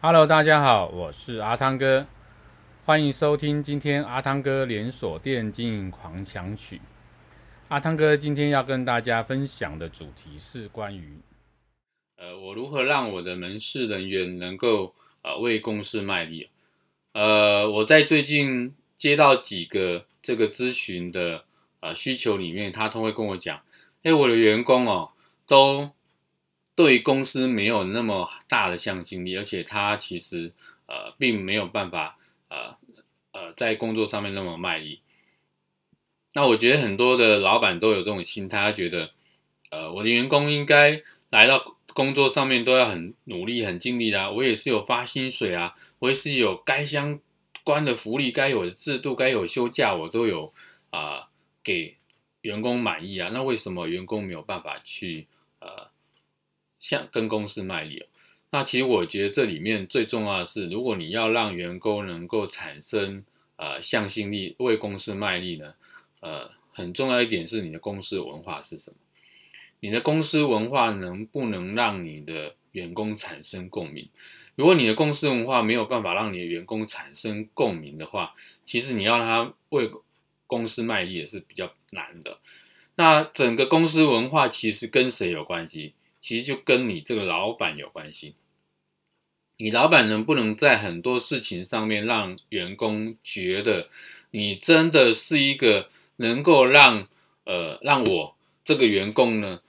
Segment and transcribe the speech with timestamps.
[0.00, 2.06] Hello，大家好，我是阿汤哥，
[2.84, 6.80] 欢迎收听今天阿汤哥连锁店经营狂想曲。
[7.66, 11.18] 阿汤哥今天要跟大家分享的主题是关于，
[12.16, 16.48] 呃，我如何让我的门市人员能够呃为公司卖力。
[17.12, 21.42] 呃，我在最近接到几个这个咨询的
[21.80, 23.60] 呃需求里面，他都会跟我讲，
[24.04, 25.10] 哎，我的员工哦
[25.44, 25.90] 都。
[26.78, 30.52] 对公司没有那么大的向心力，而且他其实
[30.86, 32.16] 呃并没有办法
[32.48, 32.76] 呃
[33.32, 35.00] 呃在工作上面那么卖力。
[36.34, 39.10] 那我觉得很多的老板都有这种心态，他觉得
[39.70, 47.18] 呃我的员工应该来到工作上面都要很努力、很尽力啊，我也是有发薪水啊，我也是有该相
[47.64, 50.54] 关的福利、该有的制度、该有休假，我都有
[50.90, 51.26] 啊、
[51.64, 51.96] 给
[52.42, 53.30] 员工满意啊。
[53.32, 55.26] 那为什么员工没有办法去
[55.58, 55.88] 呃？
[56.78, 58.06] 像跟公司卖力，哦
[58.50, 63.22] 那其实我觉得这里面最重要的是，如果你要让员工能够产生
[63.56, 65.74] 呃向心力，为公司卖力呢，
[66.20, 68.96] 呃，很重要一点是你的公司文化是什么？
[69.80, 74.08] 你的公司文化能不能让你的员工产生共鸣？
[74.54, 79.90] 如果你的公司文化没有办法让你的员工产生共鸣的话，其实你要他为
[80.46, 82.38] 公司卖力也是比较难的。
[82.96, 85.92] 那整个公司文化其实跟谁有关系？
[86.20, 88.34] 其实就跟你这个老板有关系，
[89.56, 93.88] 你老板能不能在很多事情上面让员工觉得
[94.30, 97.08] 你真的是一个能够让
[97.44, 99.62] 呃让我这个员工呢，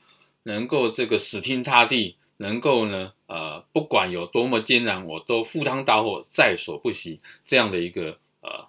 [0.43, 8.67] 能够这个死心塌地，能够呢呃不管有多么艰难，我都赴汤蹈火在所不惜这样的一个呃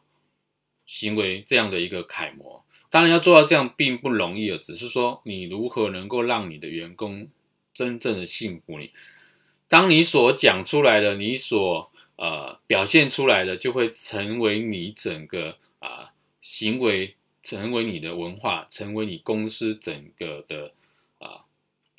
[0.87, 2.65] 行为，这样的一个楷模。
[2.91, 7.29] 当然要做到这样并不容易了，只是说你如何能够让你的员工。
[7.81, 8.91] 真正的幸福你，
[9.67, 20.75] 当你所讲出来的，你所呃表现出来的，就会成为你整个啊、行为，成为你的文化，成为你公司整个的
[21.21, 21.47] 啊、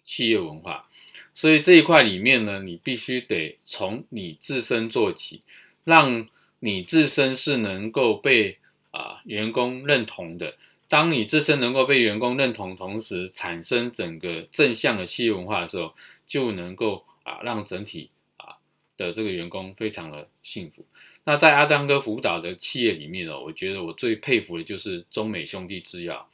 [0.04, 0.88] 企业文化。
[1.34, 5.42] 所以这一块里面呢，你必须得从你自身做起，
[5.84, 6.28] 让
[6.60, 8.60] 你自身是能够被
[8.92, 10.54] 啊、员工认同的。
[10.92, 15.96] 当你自身能够被员工认同，同时产生整个正向的企业文化的时候，
[16.28, 18.58] 就能够啊让整体啊
[18.98, 20.86] 的这个员工非常的幸福。
[21.24, 26.30] 那在阿汤哥辅导的企业里面呢，我觉得我最佩服的就是中美兄弟制药。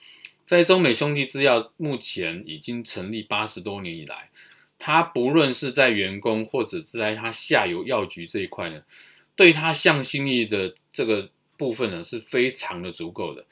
[0.47, 4.31] 在中美兄弟制药目前已经成立八十多年以来，
[4.79, 8.81] 他不论是在员工或者是在他下游药局这一块呢，
[9.35, 13.46] 对他向心力的这个部分呢是非常的足够的。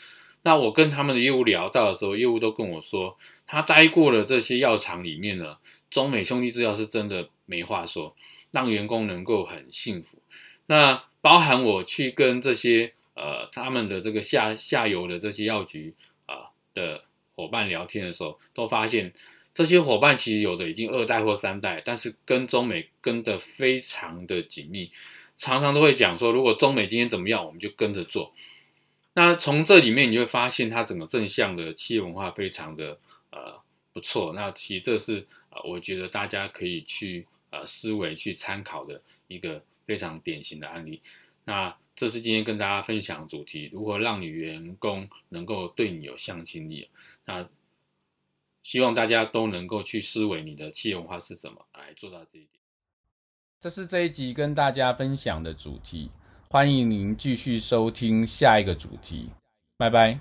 [0.45, 3.17] 那我跟他们的业务聊到的时候，业务都跟我说，
[3.47, 5.57] 他待过的这些药厂里面呢，
[5.89, 8.15] 中美兄弟制药是真的没话说，
[8.51, 10.19] 让员工能够很幸福。
[10.67, 15.95] 那包含我去跟这些呃他们的这个下下游的这些药局
[16.27, 17.03] 啊、的
[17.35, 19.11] 伙伴聊天的时候，都发现
[19.51, 24.91] 这些伙伴其实有的已经二代或三代，但是跟中美跟得非常的紧密，
[25.35, 28.31] 常常都会讲说，如果中美今天怎么样，我们就跟着做。
[29.15, 32.99] 那从这里面你会发现，它整个正向的企业文化非常的
[33.31, 33.59] 呃
[33.93, 34.33] 不错。
[34.33, 41.01] 那其实这是呃我觉得大家可以去呃思维去参考的一个非常典型的案例。
[41.45, 46.89] 那这是今天跟大家分享的主题：如何让你员工能够对你有向心力。
[47.23, 47.47] 那
[48.61, 52.61] 希望大家都能够去思维你的企业文化是怎么来做到这一点。
[53.61, 56.11] 这是这一集跟大家分享的主题。
[56.55, 59.29] 欢迎您继续收听下一个主题，
[59.77, 60.17] 拜拜。